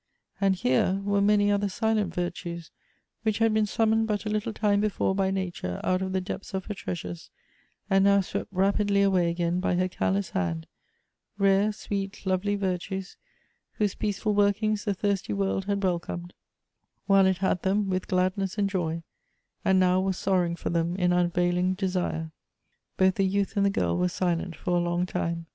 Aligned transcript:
And 0.41 0.55
here 0.55 0.99
were 1.03 1.21
many 1.21 1.51
other 1.51 1.69
silent 1.69 2.11
virtues, 2.11 2.71
which 3.21 3.37
had 3.37 3.53
been 3.53 3.67
sum 3.67 3.91
moned 3.91 4.07
but 4.07 4.25
a 4.25 4.29
little 4.31 4.51
time 4.51 4.81
before 4.81 5.13
by 5.13 5.29
nature 5.29 5.79
out 5.83 6.01
of 6.01 6.11
the 6.11 6.19
depths 6.19 6.55
of 6.55 6.65
her 6.65 6.73
treasures, 6.73 7.29
and 7.87 8.03
now 8.05 8.21
swept 8.21 8.49
rapidly 8.51 9.03
away 9.03 9.29
again 9.29 9.59
by 9.59 9.75
her 9.75 9.87
careless 9.87 10.31
hand— 10.31 10.65
rare, 11.37 11.71
sweet, 11.71 12.25
lovely 12.25 12.55
virtues, 12.55 13.15
whose 13.73 13.93
peaceful 13.93 14.33
workings 14.33 14.85
the 14.85 14.95
thirsty 14.95 15.33
world 15.33 15.65
had 15.65 15.83
welcomed, 15.83 16.33
while 17.05 17.27
it 17.27 17.37
had 17.37 17.61
them, 17.61 17.87
with 17.87 18.07
gladness 18.07 18.57
and 18.57 18.71
joy; 18.71 19.03
and 19.63 19.79
now 19.79 20.01
was 20.01 20.17
sorrow 20.17 20.47
ing 20.47 20.55
for 20.55 20.71
them 20.71 20.95
in 20.95 21.13
unavailing 21.13 21.75
desire. 21.75 22.31
Both 22.97 23.15
the 23.17 23.23
youth 23.23 23.55
and 23.55 23.63
the 23.63 23.69
girl 23.69 23.95
were 23.99 24.09
silent 24.09 24.55
for 24.55 24.71
a 24.75 24.79
long 24.83 25.05
time. 25.05 25.45